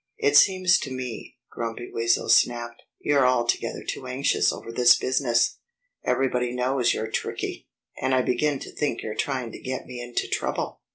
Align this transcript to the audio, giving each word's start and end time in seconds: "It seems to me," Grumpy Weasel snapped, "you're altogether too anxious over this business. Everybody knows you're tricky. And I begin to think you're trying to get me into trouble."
"It 0.17 0.35
seems 0.35 0.79
to 0.79 0.91
me," 0.91 1.37
Grumpy 1.51 1.91
Weasel 1.93 2.27
snapped, 2.27 2.81
"you're 3.01 3.27
altogether 3.27 3.83
too 3.87 4.07
anxious 4.07 4.51
over 4.51 4.71
this 4.71 4.97
business. 4.97 5.59
Everybody 6.03 6.55
knows 6.55 6.91
you're 6.91 7.11
tricky. 7.11 7.67
And 8.01 8.15
I 8.15 8.23
begin 8.23 8.57
to 8.61 8.71
think 8.73 9.03
you're 9.03 9.13
trying 9.13 9.51
to 9.51 9.59
get 9.59 9.85
me 9.85 10.01
into 10.01 10.27
trouble." 10.27 10.79